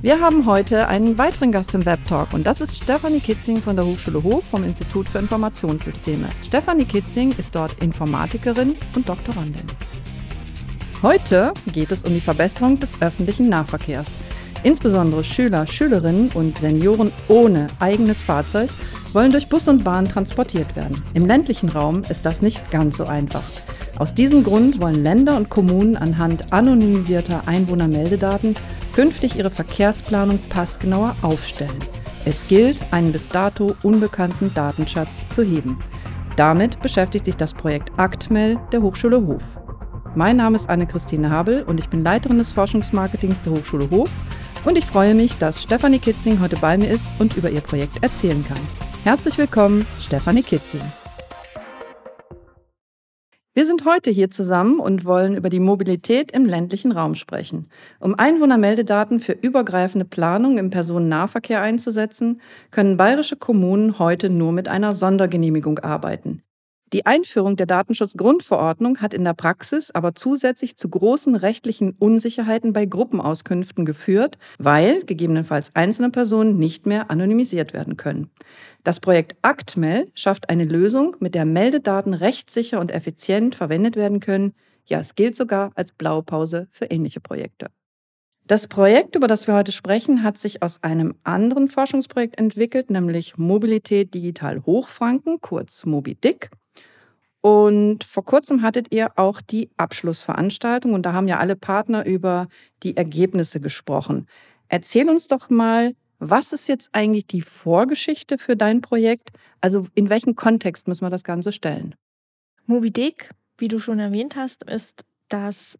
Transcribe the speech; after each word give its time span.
Wir 0.00 0.20
haben 0.20 0.46
heute 0.46 0.86
einen 0.86 1.18
weiteren 1.18 1.50
Gast 1.50 1.74
im 1.74 1.84
Webtalk 1.84 2.32
und 2.32 2.46
das 2.46 2.60
ist 2.60 2.76
Stefanie 2.76 3.18
Kitzing 3.18 3.56
von 3.56 3.74
der 3.74 3.84
Hochschule 3.84 4.22
Hof 4.22 4.44
vom 4.44 4.62
Institut 4.62 5.08
für 5.08 5.18
Informationssysteme. 5.18 6.28
Stefanie 6.46 6.84
Kitzing 6.84 7.32
ist 7.32 7.52
dort 7.52 7.82
Informatikerin 7.82 8.76
und 8.94 9.08
Doktorandin. 9.08 9.66
Heute 11.02 11.52
geht 11.72 11.90
es 11.90 12.04
um 12.04 12.14
die 12.14 12.20
Verbesserung 12.20 12.78
des 12.78 13.02
öffentlichen 13.02 13.48
Nahverkehrs. 13.48 14.16
Insbesondere 14.62 15.24
Schüler, 15.24 15.66
Schülerinnen 15.66 16.30
und 16.32 16.58
Senioren 16.58 17.10
ohne 17.26 17.66
eigenes 17.80 18.22
Fahrzeug 18.22 18.70
wollen 19.12 19.32
durch 19.32 19.48
Bus 19.48 19.66
und 19.66 19.82
Bahn 19.82 20.08
transportiert 20.08 20.76
werden. 20.76 21.02
Im 21.14 21.26
ländlichen 21.26 21.70
Raum 21.70 22.02
ist 22.08 22.24
das 22.24 22.40
nicht 22.40 22.70
ganz 22.70 22.98
so 22.98 23.06
einfach. 23.06 23.42
Aus 23.98 24.14
diesem 24.14 24.44
Grund 24.44 24.80
wollen 24.80 25.02
Länder 25.02 25.36
und 25.36 25.48
Kommunen 25.48 25.96
anhand 25.96 26.52
anonymisierter 26.52 27.42
Einwohnermeldedaten 27.46 28.54
künftig 28.92 29.36
ihre 29.36 29.50
Verkehrsplanung 29.50 30.38
passgenauer 30.48 31.16
aufstellen. 31.22 31.78
Es 32.24 32.46
gilt, 32.46 32.80
einen 32.92 33.10
bis 33.10 33.28
dato 33.28 33.74
unbekannten 33.82 34.54
Datenschatz 34.54 35.28
zu 35.30 35.42
heben. 35.42 35.80
Damit 36.36 36.80
beschäftigt 36.80 37.24
sich 37.24 37.36
das 37.36 37.52
Projekt 37.52 37.90
ACTMEL 37.96 38.60
der 38.70 38.82
Hochschule 38.82 39.26
Hof. 39.26 39.58
Mein 40.14 40.36
Name 40.36 40.54
ist 40.54 40.68
Anne-Christine 40.68 41.30
Habel 41.30 41.64
und 41.64 41.80
ich 41.80 41.88
bin 41.88 42.04
Leiterin 42.04 42.38
des 42.38 42.52
Forschungsmarketings 42.52 43.42
der 43.42 43.52
Hochschule 43.52 43.90
Hof 43.90 44.10
und 44.64 44.78
ich 44.78 44.86
freue 44.86 45.14
mich, 45.14 45.38
dass 45.38 45.62
Stefanie 45.62 45.98
Kitzing 45.98 46.38
heute 46.40 46.56
bei 46.60 46.78
mir 46.78 46.88
ist 46.88 47.08
und 47.18 47.36
über 47.36 47.50
ihr 47.50 47.60
Projekt 47.62 48.00
erzählen 48.02 48.44
kann. 48.46 48.60
Herzlich 49.02 49.36
willkommen, 49.38 49.86
Stefanie 50.00 50.42
Kitzing. 50.42 50.82
Wir 53.58 53.66
sind 53.66 53.84
heute 53.84 54.12
hier 54.12 54.30
zusammen 54.30 54.78
und 54.78 55.04
wollen 55.04 55.36
über 55.36 55.48
die 55.48 55.58
Mobilität 55.58 56.30
im 56.30 56.46
ländlichen 56.46 56.92
Raum 56.92 57.16
sprechen. 57.16 57.66
Um 57.98 58.14
Einwohnermeldedaten 58.14 59.18
für 59.18 59.32
übergreifende 59.32 60.04
Planung 60.04 60.58
im 60.58 60.70
Personennahverkehr 60.70 61.60
einzusetzen, 61.60 62.40
können 62.70 62.96
bayerische 62.96 63.34
Kommunen 63.34 63.98
heute 63.98 64.30
nur 64.30 64.52
mit 64.52 64.68
einer 64.68 64.94
Sondergenehmigung 64.94 65.80
arbeiten. 65.80 66.44
Die 66.94 67.04
Einführung 67.04 67.56
der 67.56 67.66
Datenschutzgrundverordnung 67.66 69.02
hat 69.02 69.12
in 69.12 69.22
der 69.22 69.34
Praxis 69.34 69.90
aber 69.90 70.14
zusätzlich 70.14 70.76
zu 70.76 70.88
großen 70.88 71.34
rechtlichen 71.34 71.92
Unsicherheiten 71.98 72.72
bei 72.72 72.86
Gruppenauskünften 72.86 73.84
geführt, 73.84 74.38
weil 74.58 75.04
gegebenenfalls 75.04 75.76
einzelne 75.76 76.08
Personen 76.08 76.58
nicht 76.58 76.86
mehr 76.86 77.10
anonymisiert 77.10 77.74
werden 77.74 77.98
können. 77.98 78.30
Das 78.84 79.00
Projekt 79.00 79.36
ActMel 79.42 80.10
schafft 80.14 80.48
eine 80.48 80.64
Lösung, 80.64 81.14
mit 81.20 81.34
der 81.34 81.44
Meldedaten 81.44 82.14
rechtssicher 82.14 82.80
und 82.80 82.90
effizient 82.90 83.54
verwendet 83.54 83.96
werden 83.96 84.20
können. 84.20 84.54
Ja, 84.86 85.00
es 85.00 85.14
gilt 85.14 85.36
sogar 85.36 85.72
als 85.74 85.92
Blaupause 85.92 86.68
für 86.70 86.86
ähnliche 86.86 87.20
Projekte. 87.20 87.66
Das 88.48 88.66
Projekt, 88.66 89.14
über 89.14 89.26
das 89.26 89.46
wir 89.46 89.52
heute 89.52 89.72
sprechen, 89.72 90.22
hat 90.22 90.38
sich 90.38 90.62
aus 90.62 90.82
einem 90.82 91.14
anderen 91.22 91.68
Forschungsprojekt 91.68 92.38
entwickelt, 92.38 92.88
nämlich 92.88 93.36
Mobilität 93.36 94.14
Digital 94.14 94.64
Hochfranken, 94.64 95.42
kurz 95.42 95.84
MobiDic. 95.84 96.48
Und 97.42 98.04
vor 98.04 98.24
kurzem 98.24 98.62
hattet 98.62 98.90
ihr 98.90 99.10
auch 99.16 99.42
die 99.42 99.68
Abschlussveranstaltung 99.76 100.94
und 100.94 101.02
da 101.02 101.12
haben 101.12 101.28
ja 101.28 101.38
alle 101.38 101.56
Partner 101.56 102.06
über 102.06 102.48
die 102.82 102.96
Ergebnisse 102.96 103.60
gesprochen. 103.60 104.26
Erzähl 104.68 105.10
uns 105.10 105.28
doch 105.28 105.50
mal, 105.50 105.94
was 106.18 106.54
ist 106.54 106.68
jetzt 106.68 106.88
eigentlich 106.94 107.26
die 107.26 107.42
Vorgeschichte 107.42 108.38
für 108.38 108.56
dein 108.56 108.80
Projekt? 108.80 109.28
Also 109.60 109.86
in 109.94 110.08
welchen 110.08 110.36
Kontext 110.36 110.88
müssen 110.88 111.04
wir 111.04 111.10
das 111.10 111.22
Ganze 111.22 111.52
stellen? 111.52 111.94
Moby 112.64 112.90
Dick, 112.90 113.28
wie 113.58 113.68
du 113.68 113.78
schon 113.78 113.98
erwähnt 113.98 114.36
hast, 114.36 114.62
ist 114.62 115.04
das 115.28 115.78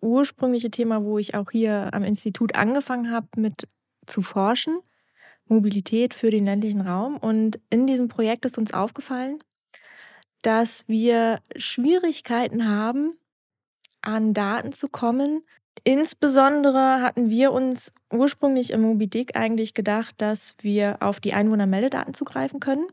ursprüngliche 0.00 0.70
Thema, 0.70 1.04
wo 1.04 1.18
ich 1.18 1.34
auch 1.34 1.50
hier 1.50 1.92
am 1.92 2.04
Institut 2.04 2.54
angefangen 2.54 3.10
habe 3.10 3.28
mit 3.36 3.68
zu 4.06 4.22
forschen. 4.22 4.78
Mobilität 5.48 6.14
für 6.14 6.30
den 6.30 6.44
ländlichen 6.44 6.80
Raum. 6.80 7.16
Und 7.16 7.60
in 7.70 7.86
diesem 7.86 8.08
Projekt 8.08 8.44
ist 8.44 8.58
uns 8.58 8.74
aufgefallen, 8.74 9.38
dass 10.42 10.86
wir 10.88 11.40
Schwierigkeiten 11.56 12.68
haben, 12.68 13.16
an 14.02 14.34
Daten 14.34 14.72
zu 14.72 14.88
kommen. 14.88 15.42
Insbesondere 15.84 17.02
hatten 17.02 17.28
wir 17.28 17.52
uns 17.52 17.92
ursprünglich 18.12 18.70
im 18.70 18.82
Moby 18.82 19.08
Dick 19.08 19.36
eigentlich 19.36 19.74
gedacht, 19.74 20.14
dass 20.18 20.56
wir 20.60 20.98
auf 21.00 21.20
die 21.20 21.32
Einwohnermeldedaten 21.34 22.14
zugreifen 22.14 22.60
können. 22.60 22.86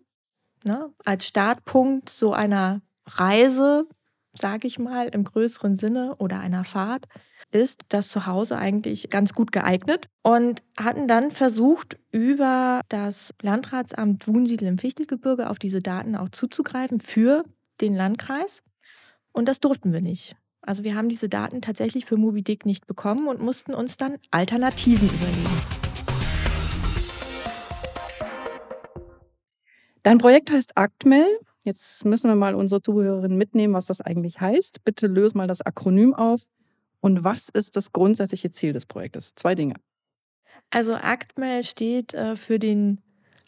Ne? 0.63 0.91
Als 1.05 1.27
Startpunkt 1.27 2.09
so 2.09 2.33
einer 2.33 2.81
Reise, 3.05 3.87
sage 4.33 4.67
ich 4.67 4.79
mal, 4.79 5.07
im 5.07 5.23
größeren 5.23 5.75
Sinne 5.75 6.15
oder 6.17 6.39
einer 6.39 6.63
Fahrt 6.63 7.05
ist 7.51 7.81
das 7.89 8.09
Zuhause 8.09 8.57
eigentlich 8.57 9.09
ganz 9.09 9.33
gut 9.33 9.51
geeignet 9.51 10.07
und 10.23 10.63
hatten 10.77 11.07
dann 11.07 11.29
versucht, 11.29 11.99
über 12.11 12.81
das 12.89 13.31
Landratsamt 13.41 14.27
Wunsiedel 14.27 14.67
im 14.67 14.79
Fichtelgebirge 14.79 15.49
auf 15.49 15.59
diese 15.59 15.79
Daten 15.79 16.15
auch 16.15 16.29
zuzugreifen 16.29 16.99
für 16.99 17.43
den 17.79 17.95
Landkreis. 17.95 18.63
Und 19.31 19.47
das 19.47 19.59
durften 19.59 19.93
wir 19.93 20.01
nicht. 20.01 20.35
Also 20.61 20.83
wir 20.83 20.95
haben 20.95 21.09
diese 21.09 21.29
Daten 21.29 21.61
tatsächlich 21.61 22.05
für 22.05 22.17
MobiDick 22.17 22.65
nicht 22.65 22.87
bekommen 22.87 23.27
und 23.27 23.41
mussten 23.41 23.73
uns 23.73 23.97
dann 23.97 24.17
Alternativen 24.31 25.09
überlegen. 25.09 25.61
Dein 30.01 30.17
Projekt 30.17 30.51
heißt 30.51 30.77
ActMel. 30.77 31.25
Jetzt 31.63 32.03
müssen 32.03 32.29
wir 32.29 32.35
mal 32.35 32.55
unsere 32.55 32.81
Zuhörerinnen 32.81 33.37
mitnehmen, 33.37 33.73
was 33.73 33.85
das 33.85 34.01
eigentlich 34.01 34.41
heißt. 34.41 34.83
Bitte 34.83 35.07
löse 35.07 35.37
mal 35.37 35.47
das 35.47 35.61
Akronym 35.61 36.13
auf. 36.13 36.47
Und 36.99 37.23
was 37.23 37.49
ist 37.49 37.75
das 37.75 37.91
grundsätzliche 37.91 38.51
Ziel 38.51 38.73
des 38.73 38.85
Projektes? 38.85 39.35
Zwei 39.35 39.55
Dinge. 39.55 39.75
Also 40.69 40.95
ActMail 40.95 41.63
steht 41.63 42.13
äh, 42.13 42.35
für 42.35 42.59
den 42.59 43.01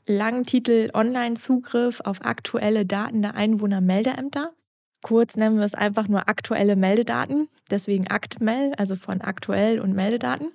langen 0.08 0.46
Titel 0.46 0.90
Online-Zugriff 0.94 2.00
auf 2.02 2.24
aktuelle 2.24 2.86
Daten 2.86 3.22
der 3.22 3.36
Einwohnermeldeämter. 3.36 4.54
Kurz 5.02 5.36
nennen 5.36 5.58
wir 5.58 5.66
es 5.66 5.76
einfach 5.76 6.08
nur 6.08 6.28
aktuelle 6.30 6.76
Meldedaten, 6.76 7.48
deswegen 7.70 8.08
ActMel, 8.08 8.74
also 8.78 8.96
von 8.96 9.22
aktuell 9.22 9.80
und 9.80 9.94
Meldedaten. 9.94 10.52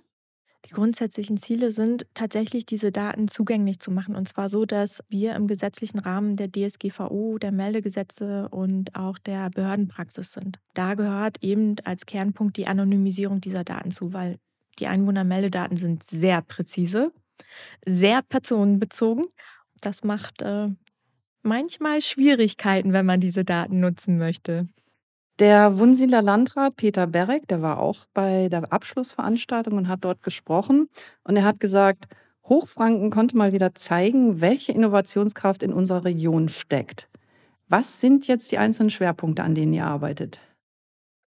Die 0.70 0.74
grundsätzlichen 0.74 1.36
Ziele 1.36 1.72
sind 1.72 2.06
tatsächlich, 2.14 2.64
diese 2.64 2.92
Daten 2.92 3.26
zugänglich 3.26 3.80
zu 3.80 3.90
machen. 3.90 4.14
Und 4.14 4.28
zwar 4.28 4.48
so, 4.48 4.64
dass 4.64 5.02
wir 5.08 5.34
im 5.34 5.48
gesetzlichen 5.48 5.98
Rahmen 5.98 6.36
der 6.36 6.48
DSGVO, 6.48 7.38
der 7.38 7.50
Meldegesetze 7.50 8.48
und 8.50 8.94
auch 8.94 9.18
der 9.18 9.50
Behördenpraxis 9.50 10.32
sind. 10.32 10.60
Da 10.74 10.94
gehört 10.94 11.42
eben 11.42 11.74
als 11.82 12.06
Kernpunkt 12.06 12.56
die 12.56 12.68
Anonymisierung 12.68 13.40
dieser 13.40 13.64
Daten 13.64 13.90
zu, 13.90 14.12
weil 14.12 14.38
die 14.78 14.86
Einwohnermeldedaten 14.86 15.76
sind 15.76 16.04
sehr 16.04 16.40
präzise, 16.40 17.10
sehr 17.84 18.22
personenbezogen. 18.22 19.26
Das 19.80 20.04
macht 20.04 20.40
äh, 20.40 20.68
manchmal 21.42 22.00
Schwierigkeiten, 22.00 22.92
wenn 22.92 23.06
man 23.06 23.20
diese 23.20 23.44
Daten 23.44 23.80
nutzen 23.80 24.18
möchte. 24.18 24.68
Der 25.40 25.78
Wunsiedler 25.78 26.20
Landrat 26.20 26.76
Peter 26.76 27.06
Berek, 27.06 27.48
der 27.48 27.62
war 27.62 27.78
auch 27.78 28.04
bei 28.12 28.50
der 28.50 28.70
Abschlussveranstaltung 28.70 29.72
und 29.78 29.88
hat 29.88 30.04
dort 30.04 30.22
gesprochen. 30.22 30.90
Und 31.24 31.34
er 31.34 31.44
hat 31.44 31.60
gesagt, 31.60 32.08
Hochfranken 32.44 33.08
konnte 33.08 33.38
mal 33.38 33.54
wieder 33.54 33.74
zeigen, 33.74 34.42
welche 34.42 34.72
Innovationskraft 34.72 35.62
in 35.62 35.72
unserer 35.72 36.04
Region 36.04 36.50
steckt. 36.50 37.08
Was 37.68 38.02
sind 38.02 38.26
jetzt 38.26 38.52
die 38.52 38.58
einzelnen 38.58 38.90
Schwerpunkte, 38.90 39.42
an 39.42 39.54
denen 39.54 39.72
ihr 39.72 39.86
arbeitet? 39.86 40.40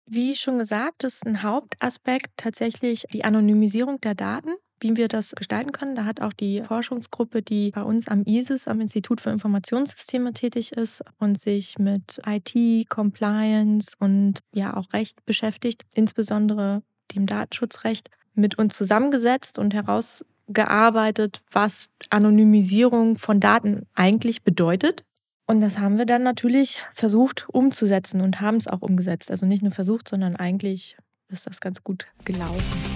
Wie 0.08 0.36
schon 0.36 0.60
gesagt, 0.60 1.02
ist 1.02 1.26
ein 1.26 1.42
Hauptaspekt 1.42 2.30
tatsächlich 2.36 3.06
die 3.12 3.24
Anonymisierung 3.24 4.00
der 4.00 4.14
Daten 4.14 4.54
wie 4.80 4.96
wir 4.96 5.08
das 5.08 5.32
gestalten 5.32 5.72
können. 5.72 5.96
Da 5.96 6.04
hat 6.04 6.20
auch 6.20 6.32
die 6.32 6.62
Forschungsgruppe, 6.62 7.42
die 7.42 7.70
bei 7.70 7.82
uns 7.82 8.08
am 8.08 8.22
ISIS, 8.24 8.68
am 8.68 8.80
Institut 8.80 9.20
für 9.20 9.30
Informationssysteme 9.30 10.32
tätig 10.32 10.72
ist 10.72 11.02
und 11.18 11.40
sich 11.40 11.78
mit 11.78 12.20
IT, 12.26 12.88
Compliance 12.88 13.92
und 13.98 14.40
ja 14.52 14.76
auch 14.76 14.92
Recht 14.92 15.24
beschäftigt, 15.24 15.82
insbesondere 15.94 16.82
dem 17.14 17.26
Datenschutzrecht, 17.26 18.10
mit 18.34 18.58
uns 18.58 18.76
zusammengesetzt 18.76 19.58
und 19.58 19.72
herausgearbeitet, 19.72 21.40
was 21.50 21.86
Anonymisierung 22.10 23.16
von 23.16 23.40
Daten 23.40 23.86
eigentlich 23.94 24.42
bedeutet. 24.42 25.04
Und 25.46 25.60
das 25.60 25.78
haben 25.78 25.96
wir 25.96 26.06
dann 26.06 26.22
natürlich 26.22 26.82
versucht 26.90 27.46
umzusetzen 27.48 28.20
und 28.20 28.40
haben 28.40 28.56
es 28.56 28.66
auch 28.66 28.82
umgesetzt. 28.82 29.30
Also 29.30 29.46
nicht 29.46 29.62
nur 29.62 29.72
versucht, 29.72 30.08
sondern 30.08 30.36
eigentlich 30.36 30.96
ist 31.28 31.46
das 31.46 31.60
ganz 31.60 31.82
gut 31.82 32.06
gelaufen. 32.24 32.95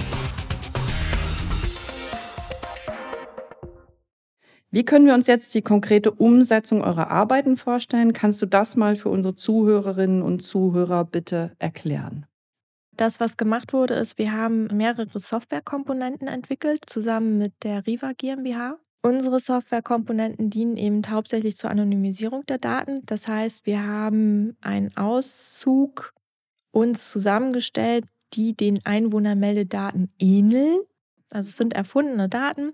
Wie 4.73 4.85
können 4.85 5.07
wir 5.07 5.15
uns 5.15 5.27
jetzt 5.27 5.53
die 5.55 5.63
konkrete 5.63 6.13
Umsetzung 6.13 6.83
eurer 6.83 7.11
Arbeiten 7.11 7.57
vorstellen? 7.57 8.13
Kannst 8.13 8.41
du 8.41 8.47
das 8.47 8.77
mal 8.77 8.95
für 8.95 9.09
unsere 9.09 9.35
Zuhörerinnen 9.35 10.23
und 10.23 10.43
Zuhörer 10.43 11.05
bitte 11.05 11.53
erklären? 11.59 12.27
Das, 12.97 13.19
was 13.19 13.37
gemacht 13.37 13.73
wurde, 13.73 13.95
ist, 13.95 14.19
wir 14.19 14.33
haben 14.33 14.67
mehrere 14.67 15.19
Softwarekomponenten 15.19 16.29
entwickelt, 16.29 16.85
zusammen 16.87 17.39
mit 17.39 17.53
der 17.65 17.87
Riva 17.87 18.13
GmbH. 18.17 18.79
Unsere 19.03 19.41
Softwarekomponenten 19.41 20.51
dienen 20.51 20.77
eben 20.77 21.03
hauptsächlich 21.09 21.57
zur 21.57 21.71
Anonymisierung 21.71 22.45
der 22.47 22.59
Daten. 22.59 23.03
Das 23.07 23.27
heißt, 23.27 23.65
wir 23.67 23.87
haben 23.87 24.57
einen 24.61 24.97
Auszug 24.97 26.13
uns 26.71 27.11
zusammengestellt, 27.11 28.05
die 28.35 28.55
den 28.55 28.81
Einwohnermeldedaten 28.85 30.13
ähneln, 30.19 30.81
Also 31.33 31.49
es 31.49 31.57
sind 31.57 31.75
erfundene 31.75 32.29
Daten, 32.29 32.73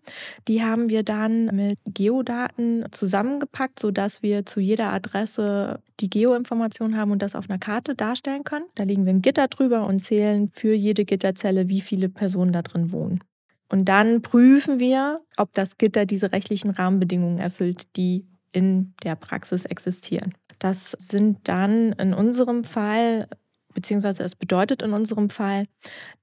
die 0.48 0.62
haben 0.62 0.88
wir 0.88 1.02
dann 1.02 1.46
mit 1.46 1.78
Geodaten 1.86 2.86
zusammengepackt, 2.90 3.78
sodass 3.78 4.22
wir 4.22 4.46
zu 4.46 4.60
jeder 4.60 4.92
Adresse 4.92 5.80
die 6.00 6.10
Geoinformation 6.10 6.96
haben 6.96 7.10
und 7.10 7.22
das 7.22 7.34
auf 7.34 7.48
einer 7.48 7.58
Karte 7.58 7.94
darstellen 7.94 8.44
können. 8.44 8.66
Da 8.74 8.84
legen 8.84 9.04
wir 9.04 9.12
ein 9.12 9.22
Gitter 9.22 9.48
drüber 9.48 9.86
und 9.86 10.00
zählen 10.00 10.48
für 10.48 10.74
jede 10.74 11.04
Gitterzelle, 11.04 11.68
wie 11.68 11.80
viele 11.80 12.08
Personen 12.08 12.52
da 12.52 12.62
drin 12.62 12.92
wohnen. 12.92 13.20
Und 13.68 13.86
dann 13.88 14.22
prüfen 14.22 14.80
wir, 14.80 15.20
ob 15.36 15.52
das 15.52 15.76
Gitter 15.76 16.06
diese 16.06 16.32
rechtlichen 16.32 16.70
Rahmenbedingungen 16.70 17.38
erfüllt, 17.38 17.96
die 17.96 18.26
in 18.52 18.94
der 19.02 19.16
Praxis 19.16 19.64
existieren. 19.64 20.34
Das 20.58 20.92
sind 20.92 21.48
dann 21.48 21.92
in 21.92 22.14
unserem 22.14 22.64
Fall, 22.64 23.28
beziehungsweise 23.74 24.22
es 24.22 24.34
bedeutet 24.34 24.82
in 24.82 24.92
unserem 24.92 25.30
Fall, 25.30 25.66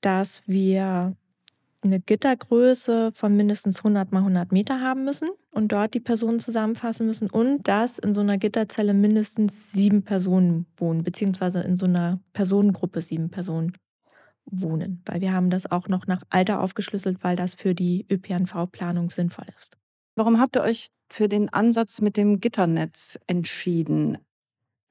dass 0.02 0.42
wir 0.48 1.16
eine 1.84 2.00
Gittergröße 2.00 3.12
von 3.14 3.36
mindestens 3.36 3.80
100 3.80 4.12
mal 4.12 4.20
100 4.20 4.52
Meter 4.52 4.82
haben 4.82 5.04
müssen 5.04 5.30
und 5.52 5.72
dort 5.72 5.94
die 5.94 6.00
Personen 6.00 6.40
zusammenfassen 6.40 7.06
müssen 7.06 7.30
und 7.30 7.68
dass 7.68 8.00
in 8.00 8.14
so 8.14 8.22
einer 8.22 8.38
Gitterzelle 8.38 8.94
mindestens 8.94 9.72
sieben 9.72 10.04
Personen 10.04 10.66
wohnen, 10.78 11.04
beziehungsweise 11.04 11.62
in 11.62 11.78
so 11.78 11.86
einer 11.86 12.20
Personengruppe 12.34 13.02
sieben 13.02 13.30
Personen 13.30 13.74
wohnen, 14.46 15.02
weil 15.06 15.22
wir 15.22 15.34
haben 15.34 15.50
das 15.50 15.72
auch 15.72 15.88
noch 15.88 16.08
nach 16.08 16.22
Alter 16.30 16.62
aufgeschlüsselt, 16.62 17.24
weil 17.24 17.36
das 17.36 17.56
für 17.56 17.74
die 17.74 18.06
ÖPNV-Planung 18.10 19.10
sinnvoll 19.10 19.46
ist. 19.58 19.78
Warum 20.16 20.40
habt 20.40 20.56
ihr 20.56 20.62
euch 20.62 20.88
für 21.10 21.28
den 21.28 21.50
Ansatz 21.50 22.02
mit 22.02 22.18
dem 22.18 22.40
Gitternetz 22.40 23.18
entschieden? 23.28 24.18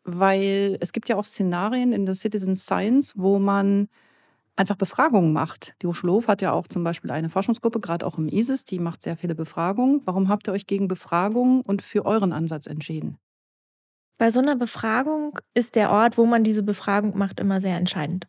Weil 0.04 0.78
es 0.80 0.92
gibt 0.92 1.08
ja 1.08 1.16
auch 1.16 1.24
Szenarien 1.24 1.92
in 1.92 2.06
der 2.06 2.14
Citizen 2.14 2.56
Science, 2.56 3.14
wo 3.16 3.38
man 3.38 3.88
einfach 4.56 4.76
Befragungen 4.76 5.32
macht. 5.32 5.74
Die 5.82 5.86
Hochschule 5.86 6.12
Hof 6.12 6.28
hat 6.28 6.42
ja 6.42 6.52
auch 6.52 6.68
zum 6.68 6.84
Beispiel 6.84 7.10
eine 7.10 7.28
Forschungsgruppe, 7.28 7.80
gerade 7.80 8.06
auch 8.06 8.18
im 8.18 8.28
ISIS, 8.28 8.64
die 8.64 8.78
macht 8.78 9.02
sehr 9.02 9.16
viele 9.16 9.34
Befragungen. 9.34 10.02
Warum 10.04 10.28
habt 10.28 10.48
ihr 10.48 10.52
euch 10.52 10.66
gegen 10.66 10.88
Befragungen 10.88 11.62
und 11.62 11.82
für 11.82 12.04
euren 12.04 12.32
Ansatz 12.32 12.66
entschieden? 12.66 13.16
Bei 14.18 14.30
so 14.30 14.40
einer 14.40 14.56
Befragung 14.56 15.38
ist 15.54 15.74
der 15.74 15.90
Ort, 15.90 16.18
wo 16.18 16.26
man 16.26 16.44
diese 16.44 16.62
Befragung 16.62 17.16
macht, 17.16 17.40
immer 17.40 17.60
sehr 17.60 17.76
entscheidend. 17.76 18.28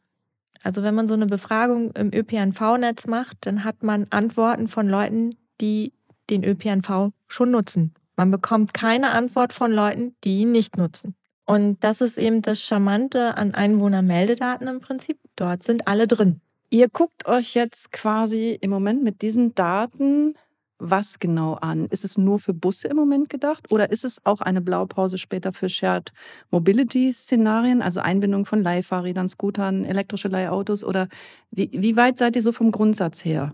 Also 0.64 0.82
wenn 0.82 0.96
man 0.96 1.08
so 1.08 1.14
eine 1.14 1.26
Befragung 1.26 1.92
im 1.92 2.12
ÖPNV-Netz 2.14 3.08
macht, 3.08 3.38
dann 3.42 3.64
hat 3.64 3.84
man 3.84 4.08
Antworten 4.10 4.68
von 4.68 4.88
Leuten, 4.88 5.36
die 5.60 5.94
den 6.30 6.44
ÖPNV 6.44 7.12
schon 7.28 7.52
nutzen. 7.52 7.94
Man 8.16 8.32
bekommt 8.32 8.74
keine 8.74 9.12
Antwort 9.12 9.54
von 9.54 9.72
Leuten, 9.72 10.16
die 10.24 10.40
ihn 10.40 10.52
nicht 10.52 10.78
nutzen. 10.78 11.16
Und 11.46 11.84
das 11.84 12.02
ist 12.02 12.18
eben 12.18 12.42
das 12.42 12.62
Charmante 12.62 13.36
an 13.36 13.54
Einwohnermeldedaten 13.54 14.68
im 14.68 14.80
Prinzip. 14.80 15.20
Dort 15.36 15.64
sind 15.64 15.88
alle 15.88 16.08
drin. 16.08 16.42
Ihr 16.70 16.90
guckt 16.90 17.28
euch 17.28 17.54
jetzt 17.54 17.92
quasi 17.92 18.58
im 18.62 18.70
Moment 18.70 19.04
mit 19.04 19.22
diesen 19.22 19.54
Daten 19.54 20.36
was 20.84 21.20
genau 21.20 21.54
an? 21.54 21.88
Ist 21.88 22.04
es 22.04 22.18
nur 22.18 22.40
für 22.40 22.54
Busse 22.54 22.90
im 22.90 22.98
Moment 22.98 23.30
gedacht 23.30 23.72
oder 23.72 23.92
ist 23.92 24.04
es 24.04 24.26
auch 24.26 24.42
eine 24.42 24.62
Blaupause 24.62 25.18
später 25.18 25.54
für 25.54 25.70
Shared 25.70 26.12
Mobility-Szenarien, 26.52 27.82
also 27.82 28.02
Einbindung 28.02 28.46
von 28.46 28.62
Leihfahrrädern, 28.62 29.30
Scootern, 29.30 29.86
elektrische 29.86 30.28
Leihautos 30.28 30.84
oder 30.84 31.08
wie, 31.52 31.70
wie 31.72 31.96
weit 31.96 32.20
seid 32.20 32.36
ihr 32.36 32.42
so 32.42 32.52
vom 32.52 32.72
Grundsatz 32.72 33.24
her? 33.24 33.54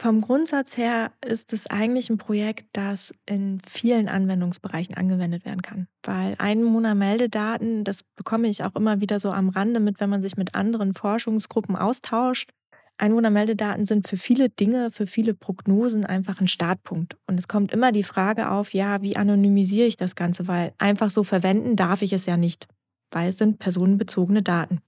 Vom 0.00 0.22
Grundsatz 0.22 0.78
her 0.78 1.12
ist 1.22 1.52
es 1.52 1.66
eigentlich 1.66 2.08
ein 2.08 2.16
Projekt, 2.16 2.64
das 2.72 3.12
in 3.26 3.60
vielen 3.68 4.08
Anwendungsbereichen 4.08 4.94
angewendet 4.94 5.44
werden 5.44 5.60
kann. 5.60 5.88
Weil 6.02 6.36
Einwohnermeldedaten, 6.38 7.84
das 7.84 8.02
bekomme 8.16 8.48
ich 8.48 8.64
auch 8.64 8.74
immer 8.76 9.02
wieder 9.02 9.20
so 9.20 9.30
am 9.30 9.50
Rande 9.50 9.78
mit, 9.78 10.00
wenn 10.00 10.08
man 10.08 10.22
sich 10.22 10.38
mit 10.38 10.54
anderen 10.54 10.94
Forschungsgruppen 10.94 11.76
austauscht. 11.76 12.48
Einwohnermeldedaten 12.96 13.84
sind 13.84 14.08
für 14.08 14.16
viele 14.16 14.48
Dinge, 14.48 14.90
für 14.90 15.06
viele 15.06 15.34
Prognosen 15.34 16.06
einfach 16.06 16.40
ein 16.40 16.48
Startpunkt. 16.48 17.18
Und 17.26 17.38
es 17.38 17.46
kommt 17.46 17.70
immer 17.70 17.92
die 17.92 18.02
Frage 18.02 18.50
auf, 18.50 18.72
ja, 18.72 19.02
wie 19.02 19.18
anonymisiere 19.18 19.86
ich 19.86 19.98
das 19.98 20.14
Ganze? 20.14 20.48
Weil 20.48 20.72
einfach 20.78 21.10
so 21.10 21.24
verwenden 21.24 21.76
darf 21.76 22.00
ich 22.00 22.14
es 22.14 22.24
ja 22.24 22.38
nicht, 22.38 22.68
weil 23.10 23.28
es 23.28 23.36
sind 23.36 23.58
personenbezogene 23.58 24.40
Daten. 24.40 24.80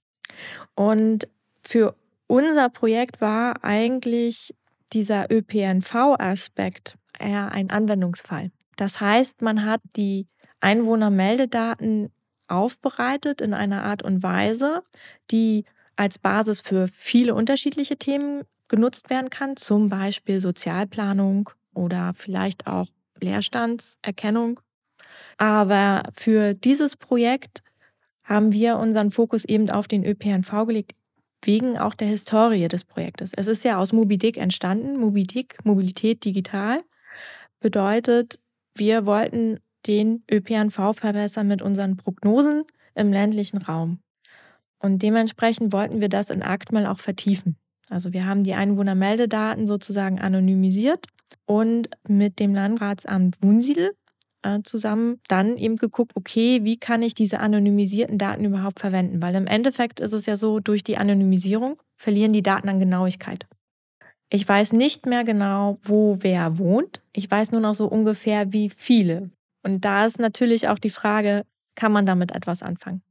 Und 0.75 1.29
für 1.63 1.97
unser 2.29 2.71
Projekt 2.71 3.21
war 3.21 3.63
eigentlich 3.63 4.55
dieser 4.93 5.31
ÖPNV-Aspekt 5.31 6.99
eher 7.19 7.53
ein 7.53 7.71
Anwendungsfall. 7.71 8.51
Das 8.77 9.01
heißt, 9.01 9.43
man 9.43 9.65
hat 9.65 9.81
die 9.97 10.27
Einwohnermeldedaten 10.61 12.11
aufbereitet 12.49 13.41
in 13.41 13.55
einer 13.55 13.85
Art 13.85 14.03
und 14.03 14.23
Weise, 14.23 14.83
die 15.31 15.65
als 15.97 16.19
Basis 16.19 16.61
für 16.61 16.89
viele 16.89 17.35
unterschiedliche 17.35 17.97
Themen 17.97 18.43
genutzt 18.69 19.11
werden 19.11 19.31
kann, 19.31 19.57
zum 19.57 19.89
Beispiel 19.89 20.41
Sozialplanung 20.41 21.51
oder 21.75 22.13
vielleicht 22.15 22.67
auch 22.67 22.87
Leerstandserkennung. 23.21 24.61
Aber 25.37 26.03
für 26.15 26.55
dieses 26.55 26.97
Projekt 26.97 27.63
haben 28.25 28.53
wir 28.53 28.79
unseren 28.79 29.11
Fokus 29.11 29.45
eben 29.45 29.71
auf 29.71 29.89
den 29.89 30.05
ÖPNV 30.05 30.67
gelegt, 30.67 30.93
wegen 31.43 31.79
auch 31.79 31.95
der 31.95 32.09
Historie 32.09 32.69
des 32.69 32.85
Projektes. 32.85 33.33
Es 33.35 33.47
ist 33.47 33.65
ja 33.65 33.79
aus 33.79 33.93
Mobidic 33.93 34.37
entstanden. 34.37 34.99
Mobidic, 34.99 35.59
Mobilität 35.65 36.25
digital, 36.25 36.81
bedeutet, 37.61 38.39
wir 38.75 39.07
wollten 39.07 39.59
den 39.87 40.23
ÖPNV 40.31 40.95
verbessern 40.95 41.49
mit 41.49 41.63
unseren 41.63 41.97
Prognosen 41.97 42.65
im 42.95 43.13
ländlichen 43.13 43.59
Raum. 43.59 43.99
Und 44.79 45.03
dementsprechend 45.03 45.73
wollten 45.73 46.01
wir 46.01 46.09
das 46.09 46.31
in 46.31 46.43
Actmail 46.43 46.87
auch 46.87 46.99
vertiefen. 46.99 47.57
Also 47.89 48.13
wir 48.13 48.27
haben 48.27 48.43
die 48.43 48.55
Einwohnermeldedaten 48.55 49.67
sozusagen 49.67 50.21
anonymisiert 50.21 51.07
und 51.47 51.91
mit 52.09 52.39
dem 52.39 52.55
Landratsamt 52.55 53.43
Wunsiedel 53.43 53.93
äh, 54.43 54.61
zusammen 54.63 55.21
dann 55.29 55.57
eben 55.57 55.77
geguckt, 55.77 56.13
okay, 56.15 56.65
wie 56.65 56.77
kann 56.77 57.03
ich 57.03 57.15
diese 57.15 57.41
anonymisierten 57.41 58.19
Daten 58.19 58.45
überhaupt 58.45 58.81
verwenden? 58.81 59.23
Weil 59.23 59.35
im 59.35 59.47
Endeffekt 59.47 60.01
ist 60.01 60.13
es 60.13 60.27
ja 60.27 60.37
so, 60.37 60.61
durch 60.61 60.83
die 60.85 60.99
Anonymisierung 60.99 61.81
verlieren 61.97 62.33
die 62.33 62.43
Daten 62.43 62.69
an 62.69 62.81
Genauigkeit. 62.81 63.47
Ich 64.31 64.49
weiß 64.49 64.73
nicht 64.73 65.07
mehr 65.07 65.25
genau, 65.25 65.79
wo 65.83 66.17
wer 66.21 66.59
wohnt. 66.59 67.03
Ich 67.13 67.31
weiß 67.31 67.53
nur 67.53 67.61
noch 67.61 67.75
so 67.75 67.87
ungefähr, 67.87 68.53
wie 68.53 68.71
viele. 68.71 69.31
Und 69.63 69.85
da 69.85 70.07
ist 70.07 70.19
natürlich 70.19 70.69
auch 70.69 70.79
die 70.79 70.91
Frage, 70.91 71.45
kann 71.75 71.93
man 71.93 72.07
damit 72.07 72.33
etwas 72.33 72.63
anfangen? 72.63 73.03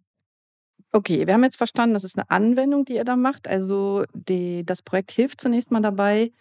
Okay, 0.92 1.26
wir 1.26 1.34
haben 1.34 1.44
jetzt 1.44 1.58
verstanden, 1.58 1.94
das 1.94 2.04
ist 2.04 2.18
eine 2.18 2.30
Anwendung, 2.30 2.86
die 2.86 2.96
ihr 2.96 3.06
da 3.06 3.16
macht. 3.16 3.48
Also 3.48 4.04
die, 4.14 4.66
das 4.66 4.82
Projekt 4.82 5.12
hilft 5.12 5.40
zunächst 5.40 5.72
mal 5.72 5.82
dabei, 5.82 6.32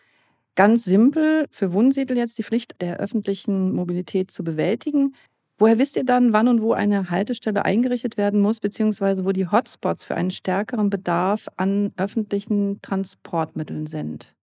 Ganz 0.57 0.85
simpel 0.85 1.47
für 1.51 1.73
Wunsiedel 1.73 2.17
jetzt 2.17 2.39
die 2.39 2.43
Pflicht 2.43 2.81
der 2.81 2.99
öffentlichen 2.99 3.73
Mobilität 3.73 4.31
zu 4.31 4.45
bewältigen. 4.45 5.15
Woher 5.59 5.79
wisst 5.79 5.97
ihr 5.97 6.05
dann, 6.05 6.33
wann 6.33 6.49
und 6.49 6.63
wo 6.63 6.73
eine 6.73 7.11
Haltestelle 7.11 7.65
eingerichtet 7.65 8.17
werden 8.17 8.41
muss, 8.41 8.61
beziehungsweise 8.61 9.25
wo 9.25 9.33
die 9.33 9.47
Hotspots 9.47 10.05
für 10.05 10.15
einen 10.15 10.31
stärkeren 10.31 10.89
Bedarf 10.89 11.49
an 11.57 11.93
öffentlichen 11.97 12.81
Transportmitteln 12.81 13.87
sind? 13.87 14.35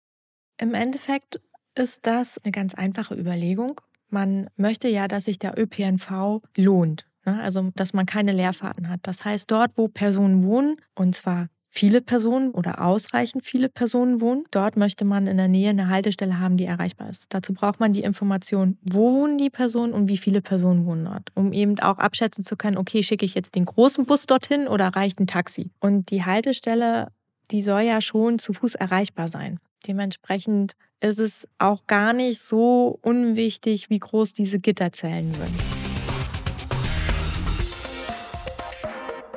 Im 0.58 0.74
Endeffekt 0.74 1.40
ist 1.74 2.06
das 2.06 2.38
eine 2.38 2.52
ganz 2.52 2.74
einfache 2.74 3.14
Überlegung. 3.14 3.80
Man 4.08 4.48
möchte 4.56 4.88
ja, 4.88 5.08
dass 5.08 5.24
sich 5.24 5.38
der 5.38 5.58
ÖPNV 5.58 6.42
lohnt. 6.56 7.06
Ne? 7.24 7.40
Also, 7.40 7.70
dass 7.74 7.92
man 7.92 8.06
keine 8.06 8.32
Leerfahrten 8.32 8.88
hat. 8.88 9.00
Das 9.02 9.24
heißt, 9.24 9.50
dort, 9.50 9.72
wo 9.76 9.88
Personen 9.88 10.44
wohnen, 10.44 10.76
und 10.94 11.14
zwar 11.14 11.48
viele 11.76 12.00
Personen 12.00 12.52
oder 12.52 12.80
ausreichend 12.80 13.44
viele 13.44 13.68
Personen 13.68 14.22
wohnen. 14.22 14.44
Dort 14.50 14.78
möchte 14.78 15.04
man 15.04 15.26
in 15.26 15.36
der 15.36 15.48
Nähe 15.48 15.68
eine 15.68 15.88
Haltestelle 15.88 16.40
haben, 16.40 16.56
die 16.56 16.64
erreichbar 16.64 17.10
ist. 17.10 17.26
Dazu 17.28 17.52
braucht 17.52 17.80
man 17.80 17.92
die 17.92 18.02
Information, 18.02 18.78
wo 18.82 19.12
wohnen 19.12 19.36
die 19.36 19.50
Personen 19.50 19.92
und 19.92 20.08
wie 20.08 20.16
viele 20.16 20.40
Personen 20.40 20.86
wohnen 20.86 21.04
dort, 21.04 21.30
um 21.34 21.52
eben 21.52 21.78
auch 21.80 21.98
abschätzen 21.98 22.44
zu 22.44 22.56
können, 22.56 22.78
okay, 22.78 23.02
schicke 23.02 23.24
ich 23.24 23.34
jetzt 23.34 23.54
den 23.54 23.66
großen 23.66 24.06
Bus 24.06 24.26
dorthin 24.26 24.68
oder 24.68 24.88
reicht 24.88 25.20
ein 25.20 25.26
Taxi? 25.26 25.70
Und 25.80 26.10
die 26.10 26.24
Haltestelle, 26.24 27.08
die 27.50 27.60
soll 27.60 27.82
ja 27.82 28.00
schon 28.00 28.38
zu 28.38 28.54
Fuß 28.54 28.74
erreichbar 28.74 29.28
sein. 29.28 29.58
Dementsprechend 29.86 30.72
ist 31.00 31.20
es 31.20 31.46
auch 31.58 31.86
gar 31.86 32.14
nicht 32.14 32.40
so 32.40 32.98
unwichtig, 33.02 33.90
wie 33.90 33.98
groß 33.98 34.32
diese 34.32 34.58
Gitterzellen 34.58 35.32
sind. 35.34 35.75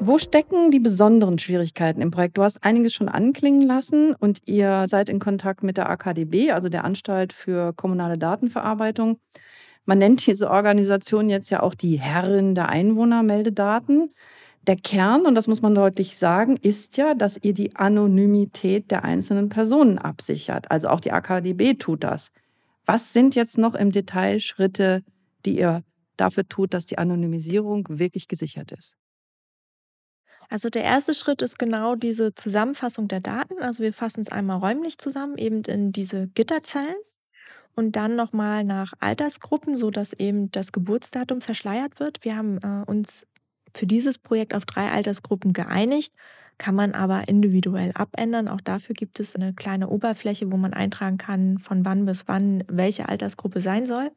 Wo 0.01 0.17
stecken 0.17 0.71
die 0.71 0.79
besonderen 0.79 1.39
Schwierigkeiten 1.39 1.99
im 2.01 2.09
Projekt? 2.09 2.37
Du 2.37 2.43
hast 2.43 2.63
einiges 2.63 2.93
schon 2.93 3.09
anklingen 3.09 3.67
lassen 3.67 4.15
und 4.15 4.39
ihr 4.45 4.85
seid 4.87 5.09
in 5.09 5.19
Kontakt 5.19 5.61
mit 5.61 5.75
der 5.75 5.89
AKDB, 5.89 6.51
also 6.51 6.69
der 6.69 6.85
Anstalt 6.85 7.33
für 7.33 7.73
kommunale 7.73 8.17
Datenverarbeitung. 8.17 9.19
Man 9.85 9.97
nennt 9.97 10.25
diese 10.25 10.49
Organisation 10.49 11.29
jetzt 11.29 11.49
ja 11.49 11.61
auch 11.61 11.73
die 11.73 11.99
Herrin 11.99 12.55
der 12.55 12.69
Einwohnermeldedaten. 12.69 14.13
Der 14.67 14.77
Kern, 14.77 15.25
und 15.25 15.35
das 15.35 15.47
muss 15.47 15.61
man 15.61 15.75
deutlich 15.75 16.17
sagen, 16.17 16.55
ist 16.61 16.95
ja, 16.95 17.13
dass 17.13 17.37
ihr 17.41 17.53
die 17.53 17.75
Anonymität 17.75 18.91
der 18.91 19.03
einzelnen 19.03 19.49
Personen 19.49 19.97
absichert. 19.97 20.71
Also 20.71 20.87
auch 20.87 21.01
die 21.01 21.11
AKDB 21.11 21.73
tut 21.73 22.05
das. 22.05 22.31
Was 22.85 23.11
sind 23.11 23.35
jetzt 23.35 23.57
noch 23.57 23.75
im 23.75 23.91
Detail 23.91 24.39
Schritte, 24.39 25.03
die 25.45 25.57
ihr 25.59 25.83
dafür 26.15 26.47
tut, 26.47 26.73
dass 26.73 26.85
die 26.85 26.97
Anonymisierung 26.97 27.85
wirklich 27.89 28.29
gesichert 28.29 28.71
ist? 28.71 28.95
Also 30.49 30.69
der 30.69 30.83
erste 30.83 31.13
Schritt 31.13 31.43
ist 31.43 31.59
genau 31.59 31.95
diese 31.95 32.33
Zusammenfassung 32.33 33.07
der 33.07 33.19
Daten. 33.19 33.61
Also 33.61 33.83
wir 33.83 33.93
fassen 33.93 34.21
es 34.21 34.29
einmal 34.29 34.57
räumlich 34.57 34.97
zusammen, 34.97 35.37
eben 35.37 35.61
in 35.63 35.91
diese 35.91 36.27
Gitterzellen 36.27 36.95
und 37.75 37.95
dann 37.95 38.15
nochmal 38.15 38.63
nach 38.63 38.93
Altersgruppen, 38.99 39.77
sodass 39.77 40.13
eben 40.13 40.51
das 40.51 40.71
Geburtsdatum 40.71 41.41
verschleiert 41.41 41.99
wird. 41.99 42.25
Wir 42.25 42.35
haben 42.35 42.57
äh, 42.57 42.83
uns 42.89 43.27
für 43.75 43.85
dieses 43.85 44.17
Projekt 44.17 44.55
auf 44.55 44.65
drei 44.65 44.89
Altersgruppen 44.89 45.53
geeinigt, 45.53 46.13
kann 46.57 46.73
man 46.73 46.93
aber 46.93 47.27
individuell 47.27 47.91
abändern. 47.93 48.47
Auch 48.47 48.59
dafür 48.59 48.95
gibt 48.95 49.19
es 49.19 49.35
eine 49.35 49.53
kleine 49.53 49.87
Oberfläche, 49.87 50.51
wo 50.51 50.57
man 50.57 50.73
eintragen 50.73 51.19
kann, 51.19 51.59
von 51.59 51.85
wann 51.85 52.05
bis 52.05 52.27
wann 52.27 52.63
welche 52.67 53.07
Altersgruppe 53.07 53.61
sein 53.61 53.85
soll. 53.85 54.11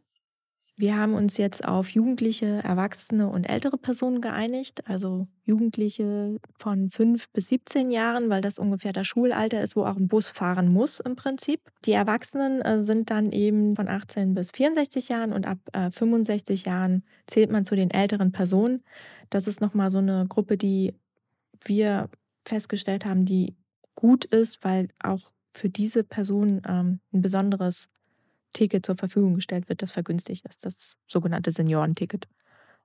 Wir 0.76 0.96
haben 0.96 1.12
uns 1.12 1.36
jetzt 1.36 1.66
auf 1.66 1.90
Jugendliche, 1.90 2.60
Erwachsene 2.64 3.28
und 3.28 3.44
ältere 3.44 3.76
Personen 3.76 4.22
geeinigt, 4.22 4.88
also 4.88 5.28
Jugendliche 5.44 6.40
von 6.56 6.88
5 6.88 7.28
bis 7.30 7.48
17 7.48 7.90
Jahren, 7.90 8.30
weil 8.30 8.40
das 8.40 8.58
ungefähr 8.58 8.94
das 8.94 9.06
Schulalter 9.06 9.62
ist, 9.62 9.76
wo 9.76 9.84
auch 9.84 9.96
ein 9.96 10.08
Bus 10.08 10.30
fahren 10.30 10.72
muss 10.72 10.98
im 11.00 11.14
Prinzip. 11.14 11.60
Die 11.84 11.92
Erwachsenen 11.92 12.62
äh, 12.62 12.80
sind 12.80 13.10
dann 13.10 13.32
eben 13.32 13.76
von 13.76 13.86
18 13.86 14.34
bis 14.34 14.50
64 14.50 15.08
Jahren 15.08 15.32
und 15.32 15.46
ab 15.46 15.58
65 15.92 16.66
äh, 16.66 16.70
Jahren 16.70 17.04
zählt 17.26 17.50
man 17.50 17.66
zu 17.66 17.76
den 17.76 17.90
älteren 17.90 18.32
Personen. 18.32 18.82
Das 19.28 19.46
ist 19.46 19.60
nochmal 19.60 19.90
so 19.90 19.98
eine 19.98 20.26
Gruppe, 20.26 20.56
die 20.56 20.94
wir 21.64 22.08
festgestellt 22.46 23.04
haben, 23.04 23.26
die 23.26 23.56
gut 23.94 24.24
ist, 24.24 24.64
weil 24.64 24.88
auch 25.02 25.30
für 25.52 25.68
diese 25.68 26.02
Personen 26.02 26.62
ähm, 26.66 27.00
ein 27.12 27.20
besonderes 27.20 27.90
Ticket 28.52 28.86
zur 28.86 28.96
Verfügung 28.96 29.34
gestellt 29.34 29.68
wird, 29.68 29.82
das 29.82 29.90
vergünstigt 29.90 30.44
ist, 30.46 30.64
das 30.64 30.96
sogenannte 31.06 31.50
Seniorenticket. 31.50 32.28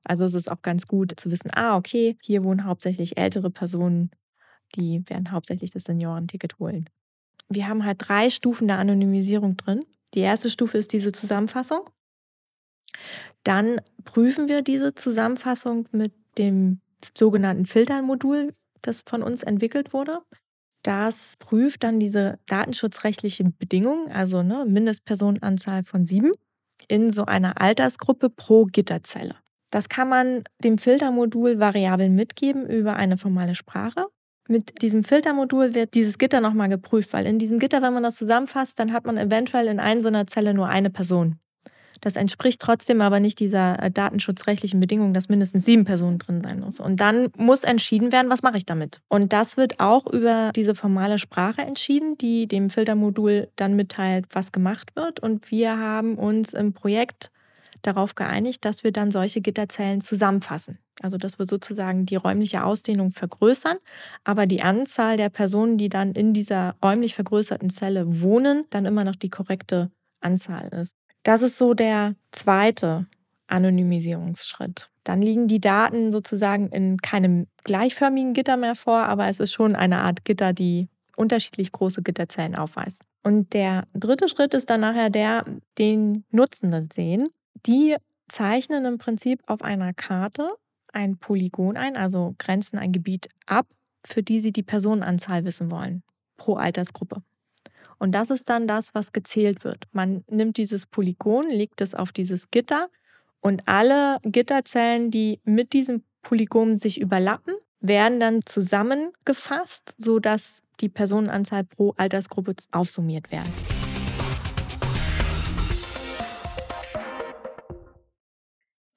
Also 0.04 0.26
es 0.26 0.34
ist 0.34 0.50
auch 0.50 0.62
ganz 0.62 0.88
gut 0.88 1.14
zu 1.20 1.32
wissen, 1.32 1.52
ah, 1.54 1.76
okay, 1.76 2.18
hier 2.22 2.44
wohnen 2.44 2.66
hauptsächlich 2.66 3.18
ältere 3.18 3.50
Personen, 3.50 4.12
die 4.76 5.04
werden 5.10 5.32
hauptsächlich 5.32 5.72
das 5.72 5.84
Seniorenticket 5.84 6.60
holen. 6.60 6.90
Wir 7.50 7.68
haben 7.68 7.86
halt 7.86 7.98
drei 8.00 8.30
Stufen 8.30 8.68
der 8.68 8.80
Anonymisierung 8.80 9.58
drin. 9.58 9.86
Die 10.14 10.20
erste 10.20 10.50
Stufe 10.50 10.78
ist 10.78 10.94
diese 10.94 11.12
Zusammenfassung. 11.12 11.90
Dann 13.44 13.82
prüfen 14.04 14.50
wir 14.50 14.62
diese 14.62 14.94
Zusammenfassung 14.96 15.88
mit 15.92 16.14
dem 16.38 16.82
sogenannten 17.16 17.66
Filternmodul, 17.66 18.54
das 18.82 19.02
von 19.06 19.24
uns 19.24 19.44
entwickelt 19.44 19.94
wurde. 19.94 20.22
Das 20.88 21.36
prüft 21.40 21.84
dann 21.84 22.00
diese 22.00 22.40
datenschutzrechtlichen 22.46 23.54
Bedingungen, 23.58 24.10
also 24.10 24.42
ne, 24.42 24.64
Mindestpersonenanzahl 24.66 25.84
von 25.84 26.06
sieben, 26.06 26.32
in 26.88 27.12
so 27.12 27.26
einer 27.26 27.60
Altersgruppe 27.60 28.30
pro 28.30 28.64
Gitterzelle. 28.64 29.36
Das 29.70 29.90
kann 29.90 30.08
man 30.08 30.46
dem 30.64 30.78
Filtermodul 30.78 31.60
Variablen 31.60 32.16
mitgeben 32.16 32.66
über 32.66 32.96
eine 32.96 33.18
formale 33.18 33.54
Sprache. 33.54 34.06
Mit 34.48 34.82
diesem 34.82 35.04
Filtermodul 35.04 35.76
wird 35.76 35.94
dieses 35.94 36.18
Gitter 36.18 36.40
nochmal 36.40 36.70
geprüft, 36.70 37.12
weil 37.12 37.26
in 37.26 37.38
diesem 37.38 37.60
Gitter, 37.60 37.82
wenn 37.82 37.94
man 37.94 38.04
das 38.04 38.16
zusammenfasst, 38.16 38.80
dann 38.80 38.94
hat 38.94 39.06
man 39.06 39.18
eventuell 39.18 39.68
in 39.68 39.82
einer 39.82 40.00
so 40.00 40.08
einer 40.08 40.26
Zelle 40.26 40.54
nur 40.54 40.70
eine 40.70 40.90
Person. 40.90 41.38
Das 42.02 42.16
entspricht 42.16 42.62
trotzdem 42.62 43.02
aber 43.02 43.20
nicht 43.20 43.40
dieser 43.40 43.82
äh, 43.82 43.92
datenschutzrechtlichen 43.92 44.80
Bedingung, 44.80 45.14
dass 45.14 45.30
mindestens 45.30 45.66
sieben 45.66 45.86
Personen 45.86 46.20
drin 46.20 46.42
sein 46.44 46.60
muss. 46.60 46.80
Und 46.80 47.00
dann 47.00 47.30
muss 47.38 47.64
entschieden 47.64 48.12
werden, 48.12 48.30
was 48.30 48.44
mache 48.44 48.58
ich 48.58 48.66
damit. 48.66 49.02
Und 49.08 49.34
das 49.34 49.58
wird 49.58 49.80
auch 49.80 50.08
über 50.08 50.52
diese 50.56 50.76
formale 50.76 51.20
Sprache 51.20 51.62
entschieden, 51.62 52.18
die 52.18 52.48
dem 52.48 52.70
Filtermodul 52.70 53.50
dann 53.56 53.76
mitteilt, 53.76 54.26
was 54.32 54.52
gemacht 54.52 54.96
wird. 54.96 55.20
Und 55.20 55.52
wir 55.52 55.78
haben 55.78 56.16
uns 56.16 56.54
im 56.54 56.74
Projekt 56.74 57.32
darauf 57.82 58.16
geeinigt, 58.16 58.66
dass 58.66 58.84
wir 58.84 58.92
dann 58.92 59.12
solche 59.12 59.42
Gitterzellen 59.42 60.02
zusammenfassen. 60.02 60.80
Also 61.02 61.18
dass 61.18 61.38
wir 61.38 61.46
sozusagen 61.46 62.06
die 62.06 62.16
räumliche 62.16 62.64
Ausdehnung 62.64 63.12
vergrößern, 63.12 63.78
aber 64.24 64.48
die 64.48 64.64
Anzahl 64.64 65.16
der 65.16 65.30
Personen, 65.30 65.78
die 65.78 65.90
dann 65.90 66.14
in 66.14 66.34
dieser 66.34 66.76
räumlich 66.84 67.14
vergrößerten 67.14 67.70
Zelle 67.70 68.22
wohnen, 68.22 68.66
dann 68.72 68.86
immer 68.86 69.04
noch 69.04 69.16
die 69.16 69.30
korrekte 69.30 69.92
Anzahl 70.22 70.70
ist. 70.70 70.96
Das 71.28 71.42
ist 71.42 71.58
so 71.58 71.74
der 71.74 72.16
zweite 72.32 73.06
Anonymisierungsschritt. 73.48 74.90
Dann 75.04 75.22
liegen 75.22 75.50
die 75.50 75.60
Daten 75.60 76.14
sozusagen 76.14 76.70
in 76.70 77.00
keinem 77.00 77.48
gleichförmigen 77.66 78.32
Gitter 78.32 78.56
mehr 78.56 78.76
vor, 78.76 79.00
aber 79.00 79.28
es 79.28 79.42
ist 79.42 79.52
schon 79.52 79.76
eine 79.76 80.04
Art 80.04 80.24
Gitter, 80.24 80.54
die 80.54 80.88
unterschiedlich 81.18 81.74
große 81.74 82.02
Gitterzellen 82.02 82.56
aufweist. 82.56 83.04
Und 83.24 83.52
der 83.52 83.90
dritte 83.94 84.30
Schritt 84.30 84.54
ist 84.54 84.70
dann 84.70 84.80
nachher 84.80 85.10
der, 85.10 85.44
den 85.78 86.24
Nutzenden 86.32 86.88
sehen. 86.94 87.28
Die 87.66 87.98
zeichnen 88.30 88.86
im 88.86 88.98
Prinzip 88.98 89.42
auf 89.48 89.62
einer 89.64 89.94
Karte 89.94 90.52
ein 90.94 91.18
Polygon 91.18 91.76
ein, 91.76 91.98
also 91.98 92.36
grenzen 92.38 92.78
ein 92.78 92.94
Gebiet 92.94 93.28
ab, 93.46 93.68
für 94.06 94.24
die 94.24 94.40
sie 94.40 94.54
die 94.54 94.64
Personenanzahl 94.64 95.44
wissen 95.44 95.72
wollen, 95.72 96.04
pro 96.38 96.56
Altersgruppe. 96.56 97.22
Und 98.00 98.12
das 98.14 98.30
ist 98.30 98.50
dann 98.50 98.68
das, 98.68 98.94
was 98.94 99.12
gezählt 99.12 99.64
wird. 99.64 99.86
Man 99.92 100.24
nimmt 100.30 100.58
dieses 100.58 100.86
Polygon, 100.86 101.50
legt 101.50 101.82
es 101.82 101.94
auf 101.94 102.12
dieses 102.12 102.52
Gitter 102.52 102.90
und 103.40 103.64
alle 103.68 104.18
Gitterzellen, 104.24 105.12
die 105.12 105.40
mit 105.44 105.74
diesem 105.74 106.04
Polygon 106.22 106.78
sich 106.78 107.00
überlappen, 107.00 107.56
werden 107.80 108.20
dann 108.20 108.46
zusammengefasst, 108.46 109.96
sodass 109.98 110.62
die 110.80 110.90
Personenanzahl 110.90 111.64
pro 111.64 111.94
Altersgruppe 111.98 112.56
aufsummiert 112.72 113.32
werden. 113.32 113.54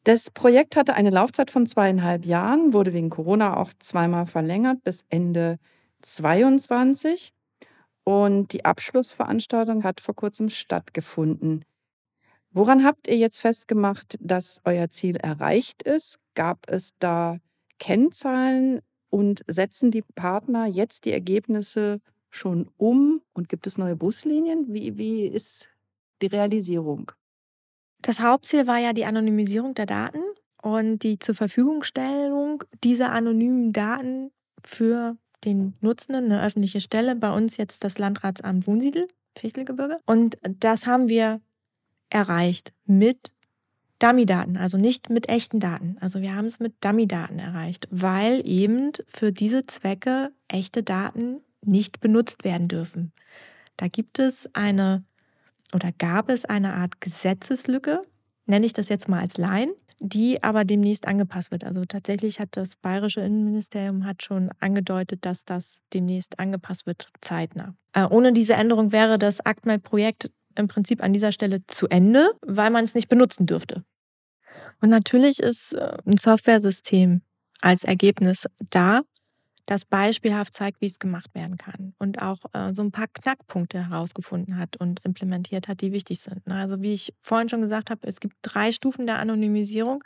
Das 0.05 0.31
Projekt 0.31 0.77
hatte 0.77 0.95
eine 0.95 1.11
Laufzeit 1.11 1.51
von 1.51 1.67
zweieinhalb 1.67 2.25
Jahren, 2.25 2.73
wurde 2.73 2.95
wegen 2.95 3.11
Corona 3.11 3.57
auch 3.59 3.73
zweimal 3.79 4.25
verlängert 4.27 4.83
bis 4.83 5.05
Ende 5.11 5.59
2022. 6.03 7.35
Und 8.05 8.53
die 8.53 8.65
Abschlussveranstaltung 8.65 9.85
hat 9.85 10.01
vor 10.01 10.15
Kurzem 10.15 10.49
stattgefunden. 10.49 11.65
Woran 12.53 12.85
habt 12.85 13.07
ihr 13.07 13.17
jetzt 13.17 13.39
festgemacht, 13.39 14.17
dass 14.21 14.61
euer 14.65 14.91
Ziel 14.91 15.17
erreicht 15.17 15.83
ist? 15.83 16.19
Gab 16.35 16.69
es 16.69 16.91
da 16.99 17.39
Kennzahlen 17.79 18.81
und 19.09 19.43
setzen 19.47 19.91
die 19.91 20.03
Partner 20.03 20.67
jetzt 20.67 21.05
die 21.05 21.13
Ergebnisse 21.13 22.01
schon 22.29 22.69
um 22.77 23.23
und 23.33 23.49
gibt 23.49 23.67
es 23.67 23.79
neue 23.79 23.97
Buslinien? 23.97 24.67
Wie, 24.69 24.97
wie 24.97 25.27
ist 25.27 25.69
die 26.23 26.27
Realisierung? 26.27 27.13
Das 28.03 28.21
Hauptziel 28.21 28.67
war 28.67 28.79
ja 28.79 28.93
die 28.93 29.05
Anonymisierung 29.05 29.75
der 29.75 29.87
Daten 29.87 30.23
und 30.63 31.01
die 31.01 31.19
zur 31.19 31.35
Verfügungstellung 31.35 32.65
dieser 32.83 33.13
anonymen 33.13 33.73
Daten 33.73 34.31
für 34.65 35.17
den 35.45 35.75
Nutzenden 35.81 36.27
eine 36.27 36.43
öffentliche 36.43 36.81
Stelle, 36.81 37.17
bei 37.17 37.33
uns 37.33 37.57
jetzt 37.57 37.85
das 37.85 37.99
Landratsamt 37.99 38.67
Wohnsiedel, 38.67 39.09
Fichtelgebirge. 39.37 39.99
Und 40.07 40.39
das 40.43 40.87
haben 40.87 41.09
wir 41.09 41.41
erreicht 42.11 42.73
mit 42.85 43.33
Dummy-Daten, 44.01 44.57
also 44.57 44.79
nicht 44.79 45.11
mit 45.11 45.29
echten 45.29 45.61
Daten. 45.61 45.97
Also 46.01 46.21
wir 46.21 46.35
haben 46.35 46.47
es 46.47 46.59
mit 46.59 46.75
Dummy-Daten 46.85 47.39
erreicht, 47.39 47.87
weil 47.91 48.47
eben 48.47 48.93
für 49.09 49.31
diese 49.31 49.67
Zwecke 49.67 50.33
echte 50.49 50.83
Daten 50.83 51.41
nicht 51.63 52.01
benutzt 52.01 52.45
werden 52.45 52.69
dürfen. 52.69 53.13
Da 53.77 53.89
gibt 53.89 54.19
es 54.19 54.49
eine 54.55 55.05
oder 55.75 55.93
gab 55.93 56.31
es 56.31 56.45
eine 56.45 56.75
Art 56.75 57.01
Gesetzeslücke, 57.01 58.03
nenne 58.47 58.67
ich 58.67 58.73
das 58.73 58.89
jetzt 58.89 59.09
mal 59.09 59.21
als 59.21 59.37
Laien, 59.37 59.71
die 60.01 60.43
aber 60.43 60.65
demnächst 60.65 61.07
angepasst 61.07 61.51
wird. 61.51 61.65
Also 61.65 61.85
tatsächlich 61.85 62.41
hat 62.41 62.51
das 62.53 62.77
bayerische 62.77 63.21
Innenministerium 63.21 64.05
hat 64.05 64.23
schon 64.23 64.51
angedeutet, 64.59 65.25
dass 65.25 65.45
das 65.45 65.83
demnächst 65.93 66.39
angepasst 66.39 66.87
wird, 66.87 67.07
zeitnah. 67.21 67.75
Äh, 67.93 68.07
ohne 68.07 68.33
diese 68.33 68.55
Änderung 68.55 68.93
wäre 68.93 69.19
das 69.19 69.45
ACTML-Projekt 69.45 70.31
im 70.57 70.69
Prinzip 70.69 71.03
an 71.03 71.13
dieser 71.13 71.33
Stelle 71.33 71.67
zu 71.67 71.87
Ende, 71.89 72.33
weil 72.43 72.71
man 72.71 72.85
es 72.85 72.95
nicht 72.95 73.09
benutzen 73.09 73.47
dürfte. 73.47 73.85
Und 74.81 74.89
natürlich 74.89 75.41
ist 75.41 75.75
äh, 75.75 75.99
ein 76.07 76.17
Softwaresystem 76.17 77.23
als 77.61 77.85
Ergebnis 77.85 78.47
da, 78.71 79.03
das 79.71 79.85
beispielhaft 79.85 80.53
zeigt, 80.53 80.81
wie 80.81 80.87
es 80.87 80.99
gemacht 80.99 81.33
werden 81.33 81.57
kann 81.57 81.95
und 82.01 82.21
auch 82.21 82.39
äh, 82.55 82.75
so 82.75 82.83
ein 82.83 82.91
paar 82.91 83.07
Knackpunkte 83.07 83.89
herausgefunden 83.89 84.59
hat 84.59 84.77
und 84.79 84.99
implementiert 85.05 85.69
hat, 85.69 85.81
die 85.81 85.93
wichtig 85.93 86.19
sind. 86.19 86.45
Ne? 86.49 86.57
Also 86.57 86.83
wie 86.83 86.93
ich 86.93 87.15
vorhin 87.21 87.49
schon 87.49 87.61
gesagt 87.61 87.89
habe, 87.89 88.01
es 88.09 88.19
gibt 88.19 88.35
drei 88.43 88.73
Stufen 88.73 89.07
der 89.07 89.21
Anonymisierung 89.21 90.03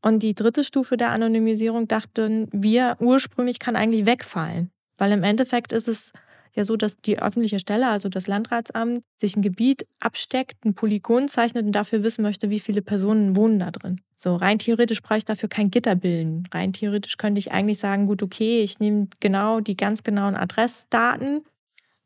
und 0.00 0.22
die 0.22 0.34
dritte 0.34 0.64
Stufe 0.64 0.96
der 0.96 1.10
Anonymisierung 1.10 1.86
dachten 1.86 2.48
wir 2.50 2.96
ursprünglich 2.98 3.58
kann 3.58 3.76
eigentlich 3.76 4.06
wegfallen, 4.06 4.70
weil 4.96 5.12
im 5.12 5.22
Endeffekt 5.22 5.74
ist 5.74 5.86
es 5.86 6.14
ja 6.56 6.64
so, 6.64 6.76
dass 6.76 6.96
die 6.96 7.18
öffentliche 7.20 7.58
Stelle, 7.58 7.88
also 7.88 8.08
das 8.08 8.26
Landratsamt, 8.26 9.02
sich 9.16 9.36
ein 9.36 9.42
Gebiet 9.42 9.86
absteckt, 10.00 10.64
ein 10.64 10.74
Polygon 10.74 11.28
zeichnet 11.28 11.66
und 11.66 11.72
dafür 11.72 12.02
wissen 12.02 12.22
möchte, 12.22 12.50
wie 12.50 12.60
viele 12.60 12.82
Personen 12.82 13.36
wohnen 13.36 13.58
da 13.58 13.70
drin. 13.70 14.00
So, 14.16 14.36
rein 14.36 14.58
theoretisch 14.58 15.02
brauche 15.02 15.18
ich 15.18 15.24
dafür 15.24 15.48
kein 15.48 15.70
Gitter 15.70 15.94
bilden. 15.96 16.44
Rein 16.52 16.72
theoretisch 16.72 17.16
könnte 17.18 17.38
ich 17.38 17.52
eigentlich 17.52 17.78
sagen, 17.78 18.06
gut, 18.06 18.22
okay, 18.22 18.62
ich 18.62 18.78
nehme 18.80 19.08
genau 19.20 19.60
die 19.60 19.76
ganz 19.76 20.02
genauen 20.02 20.36
Adressdaten 20.36 21.42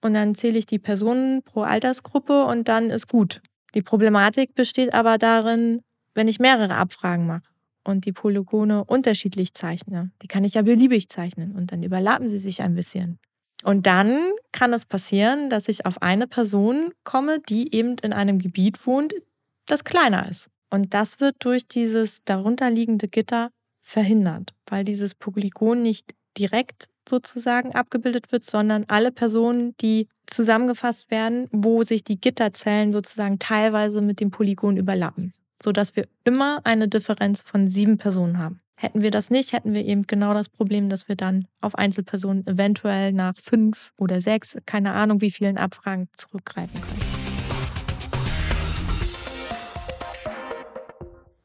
und 0.02 0.14
dann 0.14 0.34
zähle 0.34 0.58
ich 0.58 0.66
die 0.66 0.78
Personen 0.78 1.42
pro 1.42 1.62
Altersgruppe 1.62 2.44
und 2.44 2.68
dann 2.68 2.90
ist 2.90 3.08
gut. 3.08 3.42
Die 3.74 3.82
Problematik 3.82 4.54
besteht 4.54 4.94
aber 4.94 5.18
darin, 5.18 5.82
wenn 6.14 6.28
ich 6.28 6.38
mehrere 6.40 6.74
Abfragen 6.76 7.26
mache. 7.26 7.42
und 7.84 8.04
die 8.04 8.12
Polygone 8.12 8.84
unterschiedlich 8.84 9.54
zeichne, 9.54 10.10
die 10.22 10.28
kann 10.28 10.44
ich 10.44 10.54
ja 10.54 10.62
beliebig 10.62 11.08
zeichnen 11.08 11.52
und 11.56 11.72
dann 11.72 11.82
überlappen 11.82 12.28
sie 12.28 12.38
sich 12.38 12.60
ein 12.62 12.74
bisschen. 12.74 13.18
Und 13.64 13.86
dann 13.86 14.30
kann 14.52 14.72
es 14.72 14.86
passieren, 14.86 15.50
dass 15.50 15.68
ich 15.68 15.84
auf 15.84 16.00
eine 16.00 16.26
Person 16.26 16.92
komme, 17.04 17.40
die 17.40 17.74
eben 17.74 17.96
in 18.02 18.12
einem 18.12 18.38
Gebiet 18.38 18.86
wohnt, 18.86 19.14
das 19.66 19.84
kleiner 19.84 20.28
ist. 20.28 20.48
Und 20.70 20.94
das 20.94 21.20
wird 21.20 21.36
durch 21.40 21.66
dieses 21.66 22.24
darunterliegende 22.24 23.08
Gitter 23.08 23.50
verhindert, 23.80 24.54
weil 24.66 24.84
dieses 24.84 25.14
Polygon 25.14 25.82
nicht 25.82 26.14
direkt 26.36 26.86
sozusagen 27.08 27.74
abgebildet 27.74 28.32
wird, 28.32 28.44
sondern 28.44 28.84
alle 28.88 29.10
Personen, 29.10 29.74
die 29.80 30.08
zusammengefasst 30.26 31.10
werden, 31.10 31.48
wo 31.50 31.82
sich 31.82 32.04
die 32.04 32.20
Gitterzellen 32.20 32.92
sozusagen 32.92 33.38
teilweise 33.38 34.02
mit 34.02 34.20
dem 34.20 34.30
Polygon 34.30 34.76
überlappen, 34.76 35.32
sodass 35.60 35.96
wir 35.96 36.06
immer 36.24 36.60
eine 36.64 36.86
Differenz 36.86 37.40
von 37.40 37.66
sieben 37.66 37.96
Personen 37.96 38.38
haben. 38.38 38.60
Hätten 38.80 39.02
wir 39.02 39.10
das 39.10 39.28
nicht, 39.28 39.52
hätten 39.52 39.74
wir 39.74 39.84
eben 39.84 40.06
genau 40.06 40.34
das 40.34 40.48
Problem, 40.48 40.88
dass 40.88 41.08
wir 41.08 41.16
dann 41.16 41.48
auf 41.60 41.74
Einzelpersonen 41.74 42.46
eventuell 42.46 43.12
nach 43.12 43.34
fünf 43.36 43.92
oder 43.96 44.20
sechs, 44.20 44.56
keine 44.66 44.92
Ahnung 44.92 45.20
wie 45.20 45.32
vielen 45.32 45.58
Abfragen 45.58 46.08
zurückgreifen 46.14 46.80
können. 46.80 47.00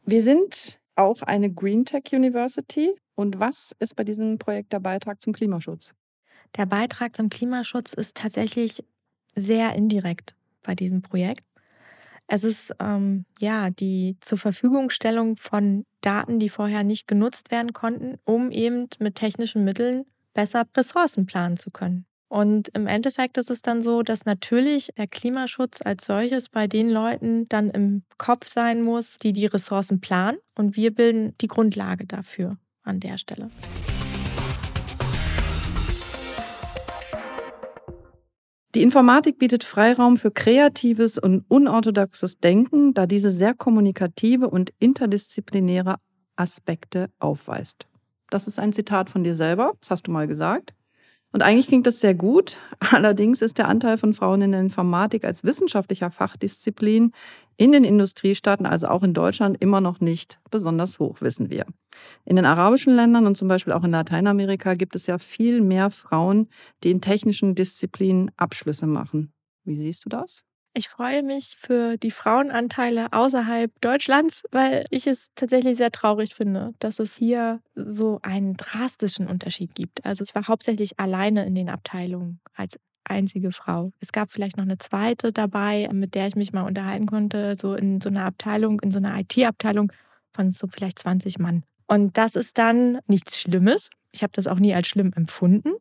Wir 0.05 0.21
sind 0.21 0.79
auch 0.95 1.23
eine 1.23 1.51
Green 1.51 1.85
Tech 1.85 2.03
University. 2.11 2.91
Und 3.15 3.39
was 3.39 3.75
ist 3.79 3.95
bei 3.95 4.03
diesem 4.03 4.37
Projekt 4.37 4.71
der 4.71 4.79
Beitrag 4.79 5.19
zum 5.19 5.33
Klimaschutz? 5.33 5.95
Der 6.55 6.67
Beitrag 6.67 7.15
zum 7.15 7.29
Klimaschutz 7.29 7.93
ist 7.93 8.15
tatsächlich 8.15 8.83
sehr 9.33 9.73
indirekt 9.73 10.35
bei 10.61 10.75
diesem 10.75 11.01
Projekt. 11.01 11.43
Es 12.27 12.43
ist 12.43 12.73
ähm, 12.79 13.25
ja 13.41 13.69
die 13.69 14.17
zur 14.21 14.37
Verfügungstellung 14.37 15.35
von 15.37 15.85
Daten, 16.01 16.39
die 16.39 16.49
vorher 16.49 16.83
nicht 16.83 17.07
genutzt 17.07 17.51
werden 17.51 17.73
konnten, 17.73 18.17
um 18.25 18.51
eben 18.51 18.87
mit 18.99 19.15
technischen 19.15 19.63
Mitteln 19.63 20.05
besser 20.33 20.65
Ressourcen 20.75 21.25
planen 21.25 21.57
zu 21.57 21.71
können. 21.71 22.05
Und 22.33 22.69
im 22.69 22.87
Endeffekt 22.87 23.37
ist 23.37 23.51
es 23.51 23.61
dann 23.61 23.83
so, 23.83 24.01
dass 24.01 24.25
natürlich 24.25 24.89
der 24.97 25.05
Klimaschutz 25.05 25.81
als 25.83 26.05
solches 26.05 26.49
bei 26.49 26.65
den 26.65 26.89
Leuten 26.89 27.47
dann 27.47 27.69
im 27.69 28.01
Kopf 28.17 28.47
sein 28.47 28.81
muss, 28.81 29.19
die 29.19 29.33
die 29.33 29.45
Ressourcen 29.45 30.01
planen. 30.01 30.39
Und 30.55 30.75
wir 30.75 30.95
bilden 30.95 31.37
die 31.41 31.47
Grundlage 31.47 32.07
dafür 32.07 32.57
an 32.81 32.99
der 32.99 33.19
Stelle. 33.19 33.51
Die 38.75 38.81
Informatik 38.81 39.37
bietet 39.37 39.63
Freiraum 39.63 40.17
für 40.17 40.31
kreatives 40.31 41.19
und 41.19 41.45
unorthodoxes 41.47 42.39
Denken, 42.39 42.95
da 42.95 43.05
diese 43.05 43.29
sehr 43.29 43.53
kommunikative 43.53 44.49
und 44.49 44.73
interdisziplinäre 44.79 45.97
Aspekte 46.35 47.11
aufweist. 47.19 47.87
Das 48.31 48.47
ist 48.47 48.57
ein 48.57 48.73
Zitat 48.73 49.11
von 49.11 49.23
dir 49.23 49.35
selber, 49.35 49.73
das 49.79 49.91
hast 49.91 50.07
du 50.07 50.11
mal 50.11 50.25
gesagt. 50.25 50.73
Und 51.33 51.41
eigentlich 51.41 51.67
klingt 51.67 51.87
das 51.87 51.99
sehr 51.99 52.13
gut. 52.13 52.59
Allerdings 52.91 53.41
ist 53.41 53.57
der 53.57 53.67
Anteil 53.67 53.97
von 53.97 54.13
Frauen 54.13 54.43
in 54.43 54.51
der 54.51 54.61
Informatik 54.61 55.25
als 55.25 55.43
wissenschaftlicher 55.43 56.11
Fachdisziplin 56.11 57.11
in 57.57 57.71
den 57.71 57.83
Industriestaaten, 57.83 58.65
also 58.65 58.87
auch 58.87 59.03
in 59.03 59.13
Deutschland, 59.13 59.57
immer 59.59 59.81
noch 59.81 59.99
nicht 59.99 60.39
besonders 60.51 60.99
hoch, 60.99 61.21
wissen 61.21 61.49
wir. 61.49 61.65
In 62.23 62.35
den 62.35 62.45
arabischen 62.45 62.95
Ländern 62.95 63.25
und 63.25 63.35
zum 63.35 63.47
Beispiel 63.47 63.73
auch 63.73 63.83
in 63.83 63.91
Lateinamerika 63.91 64.75
gibt 64.75 64.95
es 64.95 65.07
ja 65.07 65.17
viel 65.17 65.61
mehr 65.61 65.89
Frauen, 65.89 66.49
die 66.83 66.91
in 66.91 67.01
technischen 67.01 67.55
Disziplinen 67.55 68.31
Abschlüsse 68.37 68.85
machen. 68.85 69.33
Wie 69.65 69.75
siehst 69.75 70.05
du 70.05 70.09
das? 70.09 70.43
Ich 70.75 70.89
freue 70.89 71.21
mich 71.21 71.55
für 71.59 71.97
die 71.97 72.09
Frauenanteile 72.09 73.13
außerhalb 73.13 73.71
Deutschlands, 73.81 74.43
weil 74.51 74.85
ich 74.89 75.05
es 75.05 75.29
tatsächlich 75.35 75.77
sehr 75.77 75.91
traurig 75.91 76.33
finde, 76.33 76.73
dass 76.79 76.97
es 76.97 77.15
hier 77.15 77.61
so 77.75 78.17
einen 78.23 78.57
drastischen 78.57 79.27
Unterschied 79.27 79.75
gibt. 79.75 80.03
Also 80.03 80.23
ich 80.23 80.33
war 80.33 80.47
hauptsächlich 80.47 80.99
alleine 80.99 81.45
in 81.45 81.53
den 81.53 81.69
Abteilungen 81.69 82.39
als 82.55 82.79
einzige 83.03 83.51
Frau. 83.51 83.91
Es 83.99 84.11
gab 84.11 84.31
vielleicht 84.31 84.57
noch 84.57 84.63
eine 84.63 84.79
zweite 84.79 85.31
dabei, 85.31 85.87
mit 85.93 86.15
der 86.15 86.25
ich 86.25 86.35
mich 86.35 86.53
mal 86.53 86.63
unterhalten 86.63 87.05
konnte, 87.05 87.55
so 87.55 87.75
in 87.75 88.01
so 88.01 88.09
einer 88.09 88.25
Abteilung, 88.25 88.79
in 88.79 88.89
so 88.89 88.97
einer 88.97 89.19
IT-Abteilung 89.19 89.91
von 90.31 90.49
so 90.49 90.65
vielleicht 90.65 90.97
20 90.97 91.37
Mann. 91.37 91.63
Und 91.85 92.17
das 92.17 92.35
ist 92.35 92.57
dann 92.57 92.97
nichts 93.05 93.39
Schlimmes. 93.39 93.91
Ich 94.11 94.23
habe 94.23 94.33
das 94.33 94.47
auch 94.47 94.57
nie 94.57 94.73
als 94.73 94.87
schlimm 94.87 95.11
empfunden. 95.15 95.73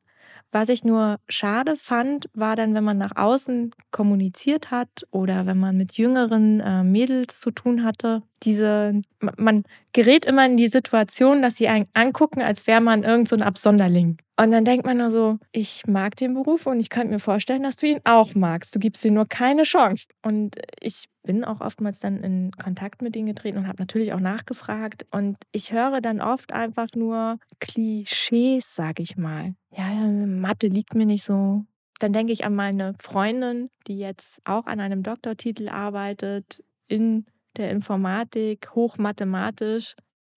Was 0.54 0.68
ich 0.68 0.84
nur 0.84 1.18
schade 1.30 1.76
fand, 1.76 2.28
war 2.34 2.56
dann, 2.56 2.74
wenn 2.74 2.84
man 2.84 2.98
nach 2.98 3.16
außen 3.16 3.74
kommuniziert 3.90 4.70
hat 4.70 5.06
oder 5.10 5.46
wenn 5.46 5.58
man 5.58 5.78
mit 5.78 5.94
jüngeren 5.94 6.60
äh, 6.60 6.84
Mädels 6.84 7.40
zu 7.40 7.50
tun 7.50 7.84
hatte, 7.84 8.22
diese, 8.42 9.00
man 9.38 9.64
gerät 9.94 10.26
immer 10.26 10.44
in 10.44 10.58
die 10.58 10.68
Situation, 10.68 11.40
dass 11.40 11.56
sie 11.56 11.68
einen 11.68 11.88
angucken, 11.94 12.42
als 12.42 12.66
wäre 12.66 12.82
man 12.82 13.02
irgend 13.02 13.28
so 13.28 13.36
ein 13.36 13.42
Absonderling. 13.42 14.18
Und 14.42 14.50
dann 14.50 14.64
denkt 14.64 14.85
man 14.85 14.96
nur 14.96 15.09
so, 15.09 15.38
ich 15.52 15.87
mag 15.87 16.16
den 16.16 16.35
Beruf 16.35 16.66
und 16.66 16.81
ich 16.81 16.90
könnte 16.90 17.12
mir 17.12 17.20
vorstellen, 17.20 17.62
dass 17.62 17.76
du 17.76 17.87
ihn 17.87 18.00
auch 18.02 18.35
magst. 18.35 18.74
Du 18.74 18.81
gibst 18.81 19.05
ihm 19.05 19.14
nur 19.14 19.26
keine 19.28 19.62
Chance. 19.62 20.09
Und 20.20 20.57
ich 20.81 21.09
bin 21.22 21.44
auch 21.44 21.61
oftmals 21.61 22.00
dann 22.00 22.24
in 22.24 22.50
Kontakt 22.50 23.02
mit 23.02 23.14
ihnen 23.14 23.26
getreten 23.26 23.59
und 23.59 23.68
habe 23.68 23.81
natürlich 23.81 24.12
auch 24.12 24.18
nachgefragt. 24.18 25.07
Und 25.12 25.37
ich 25.52 25.72
höre 25.72 26.00
dann 26.00 26.20
oft 26.20 26.52
einfach 26.52 26.88
nur 26.96 27.38
Klischees, 27.61 28.74
sag 28.74 28.98
ich 28.98 29.16
mal. 29.16 29.55
Ja, 29.76 29.87
Mathe 29.87 30.66
liegt 30.66 30.96
mir 30.96 31.07
nicht 31.07 31.22
so. 31.22 31.64
Dann 32.00 32.12
denke 32.12 32.33
ich 32.33 32.44
an 32.44 32.57
meine 32.57 32.96
Freundin, 33.00 33.70
die 33.87 33.96
jetzt 33.96 34.40
auch 34.44 34.66
an 34.66 34.81
einem 34.81 35.05
Doktortitel 35.05 35.68
arbeitet 35.68 36.64
in 36.88 37.26
der 37.57 37.70
Informatik, 37.70 38.74
hochmathematisch, 38.74 39.94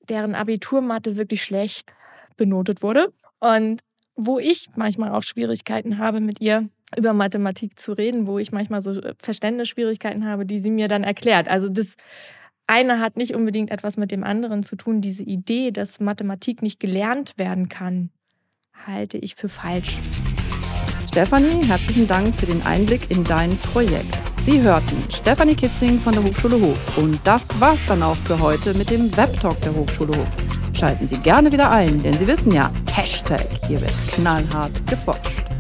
deren 0.08 0.36
Abiturmathe 0.36 1.18
wirklich 1.18 1.42
schlecht 1.42 1.92
benotet 2.38 2.84
wurde. 2.84 3.12
Und 3.40 3.82
wo 4.16 4.40
ich 4.40 4.70
manchmal 4.76 5.12
auch 5.12 5.24
Schwierigkeiten 5.24 5.98
habe, 5.98 6.20
mit 6.20 6.42
ihr 6.42 6.70
über 6.98 7.14
Mathematik 7.14 7.78
zu 7.80 7.94
reden, 7.94 8.28
wo 8.28 8.40
ich 8.40 8.52
manchmal 8.52 8.82
so 8.82 8.92
äh, 8.92 9.14
Verständnisschwierigkeiten 9.22 10.26
habe, 10.26 10.46
die 10.46 10.60
sie 10.60 10.72
mir 10.72 10.88
dann 10.88 11.04
erklärt. 11.04 11.48
Also 11.48 11.70
das 11.70 11.96
eine 12.68 13.00
hat 13.00 13.18
nicht 13.18 13.36
unbedingt 13.36 13.72
etwas 13.72 13.98
mit 13.98 14.12
dem 14.12 14.24
anderen 14.24 14.64
zu 14.64 14.76
tun. 14.76 15.02
Diese 15.02 15.24
Idee, 15.24 15.72
dass 15.72 16.00
Mathematik 16.00 16.62
nicht 16.62 16.80
gelernt 16.80 17.34
werden 17.38 17.70
kann, 17.70 18.10
halte 18.86 19.18
ich 19.18 19.36
für 19.36 19.50
falsch. 19.50 20.00
Stefanie, 21.08 21.66
herzlichen 21.66 22.08
Dank 22.08 22.36
für 22.36 22.46
den 22.46 22.62
Einblick 22.64 23.10
in 23.10 23.24
dein 23.24 23.58
Projekt. 23.58 24.18
Sie 24.42 24.62
hörten 24.62 24.98
Stefanie 25.10 25.56
Kitzing 25.56 26.00
von 26.00 26.14
der 26.14 26.24
Hochschule 26.24 26.60
Hof. 26.60 26.98
Und 26.98 27.20
das 27.24 27.60
war's 27.60 27.86
dann 27.86 28.04
auch 28.04 28.18
für 28.18 28.40
heute 28.40 28.74
mit 28.74 28.90
dem 28.90 29.16
Webtalk 29.16 29.60
der 29.62 29.74
Hochschule 29.74 30.16
Hof. 30.16 30.55
Schalten 30.76 31.08
Sie 31.08 31.18
gerne 31.18 31.52
wieder 31.52 31.72
ein, 31.72 32.04
denn 32.04 32.18
Sie 32.18 32.28
wissen 32.28 32.54
ja, 32.54 32.70
Hashtag, 32.92 33.48
hier 33.68 33.80
wird 33.80 33.94
knallhart 34.12 34.86
geforscht. 34.88 35.55